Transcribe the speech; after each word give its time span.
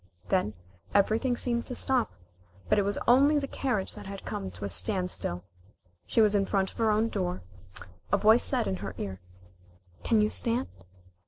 Then 0.29 0.55
everything 0.95 1.37
seemed 1.37 1.67
to 1.67 1.75
stop, 1.75 2.11
but 2.67 2.79
it 2.79 2.81
was 2.81 2.97
only 3.07 3.37
the 3.37 3.45
carriage 3.47 3.93
that 3.93 4.07
had 4.07 4.25
come 4.25 4.49
to 4.49 4.65
a 4.65 4.69
standstill. 4.69 5.43
She 6.07 6.21
was 6.21 6.33
in 6.33 6.47
front 6.47 6.71
of 6.71 6.79
her 6.79 6.89
own 6.89 7.07
door. 7.09 7.43
A 8.11 8.17
voice 8.17 8.43
said 8.43 8.65
in 8.65 8.77
her 8.77 8.95
ear, 8.97 9.21
"Can 10.03 10.19
you 10.19 10.31
stand?" 10.31 10.69